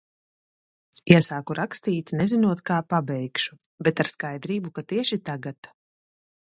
Iesāku 1.15 1.57
rakstīt, 1.59 2.13
nezinot, 2.21 2.65
kā 2.71 2.81
pabeigšu, 2.95 3.61
bet 3.89 4.05
ar 4.07 4.13
skaidrību, 4.15 4.77
ka 4.81 4.87
tieši 4.95 5.25
tagad. 5.31 5.73